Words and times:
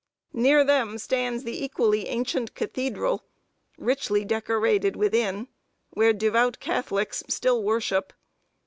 Near 0.33 0.63
them 0.63 0.97
stands 0.97 1.43
the 1.43 1.63
equally 1.63 2.07
ancient 2.07 2.55
cathedral, 2.55 3.23
richly 3.77 4.25
decorated 4.25 4.95
within, 4.95 5.47
where 5.91 6.11
devout 6.11 6.59
Catholics 6.59 7.23
still 7.27 7.61
worship. 7.61 8.11